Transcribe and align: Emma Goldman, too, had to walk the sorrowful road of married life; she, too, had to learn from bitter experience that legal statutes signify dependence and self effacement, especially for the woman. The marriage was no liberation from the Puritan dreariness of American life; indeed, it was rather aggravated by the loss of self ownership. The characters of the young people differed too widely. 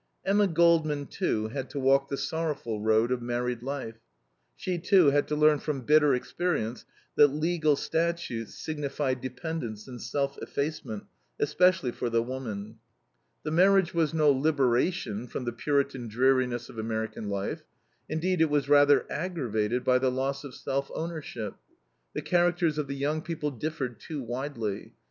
Emma 0.25 0.47
Goldman, 0.47 1.05
too, 1.05 1.49
had 1.49 1.69
to 1.69 1.79
walk 1.79 2.09
the 2.09 2.17
sorrowful 2.17 2.81
road 2.81 3.11
of 3.11 3.21
married 3.21 3.61
life; 3.61 3.99
she, 4.55 4.79
too, 4.79 5.11
had 5.11 5.27
to 5.27 5.35
learn 5.35 5.59
from 5.59 5.81
bitter 5.81 6.15
experience 6.15 6.85
that 7.17 7.27
legal 7.27 7.75
statutes 7.75 8.55
signify 8.55 9.13
dependence 9.13 9.87
and 9.87 10.01
self 10.01 10.39
effacement, 10.41 11.03
especially 11.39 11.91
for 11.91 12.09
the 12.09 12.23
woman. 12.23 12.79
The 13.43 13.51
marriage 13.51 13.93
was 13.93 14.11
no 14.11 14.31
liberation 14.31 15.27
from 15.27 15.45
the 15.45 15.53
Puritan 15.53 16.07
dreariness 16.07 16.67
of 16.67 16.79
American 16.79 17.29
life; 17.29 17.61
indeed, 18.09 18.41
it 18.41 18.49
was 18.49 18.67
rather 18.67 19.05
aggravated 19.07 19.83
by 19.83 19.99
the 19.99 20.09
loss 20.09 20.43
of 20.43 20.55
self 20.55 20.89
ownership. 20.95 21.53
The 22.15 22.23
characters 22.23 22.79
of 22.79 22.87
the 22.87 22.95
young 22.95 23.21
people 23.21 23.51
differed 23.51 23.99
too 23.99 24.23
widely. 24.23 24.95